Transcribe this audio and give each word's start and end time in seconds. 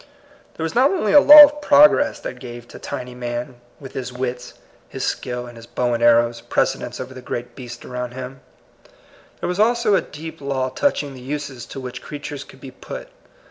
There 0.55 0.63
was 0.63 0.73
not 0.73 0.89
only 0.89 1.13
a 1.13 1.19
law 1.19 1.43
of 1.43 1.61
progress 1.61 2.19
that 2.21 2.39
gave 2.39 2.67
to 2.69 2.79
tiny 2.79 3.13
man, 3.13 3.57
with 3.79 3.93
his 3.93 4.11
wits, 4.11 4.55
his 4.89 5.03
skill, 5.03 5.43
THE 5.43 5.49
PROPHECY. 5.49 5.49
7 5.49 5.49
and 5.49 5.57
his 5.57 5.65
bow 5.67 5.93
and 5.93 6.01
arrows, 6.01 6.41
precedence 6.41 6.99
over 6.99 7.13
the 7.13 7.21
great 7.21 7.55
beasts 7.55 7.85
around 7.85 8.15
him. 8.15 8.39
There 9.41 9.47
was 9.47 9.59
also 9.59 9.93
a 9.93 10.01
deep 10.01 10.41
law 10.41 10.69
touching 10.69 11.13
the 11.13 11.21
uses 11.21 11.67
to 11.67 11.79
which, 11.79 12.01
creatures 12.01 12.43
could 12.43 12.59
be 12.61 12.71
put. 12.71 13.09